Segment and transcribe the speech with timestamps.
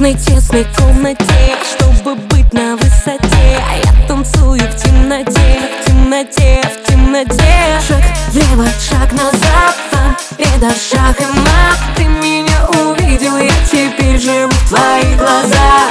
[0.00, 3.60] тесной, тесной комнате Чтобы быть на высоте.
[3.68, 7.80] А я танцую в темноте, в темноте, в темноте.
[7.86, 14.68] Шаг влево, шаг назад, победа, шаг и мат Ты меня увидел, я теперь живу в
[14.68, 15.90] твоих глазах.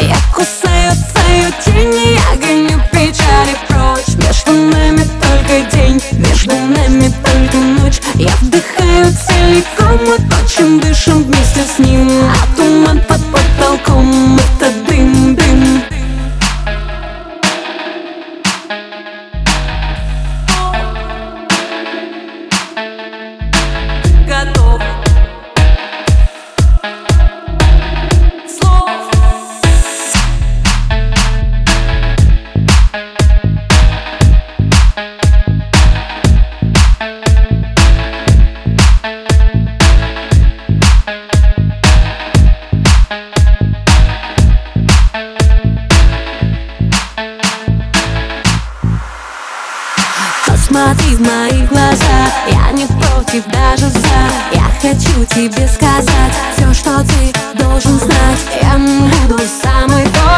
[0.00, 4.16] Я кусаю твою тень, я гоню печали прочь.
[4.26, 8.00] Между нами только день, между нами только ночь.
[8.14, 11.29] Я вдыхаю целиком, мы точим, дышим
[50.70, 54.00] Посмотри в мои глаза Я не против, даже за
[54.52, 58.40] Я хочу тебе сказать Все, что ты должен знать.
[58.60, 58.76] Я
[59.28, 60.29] буду самой той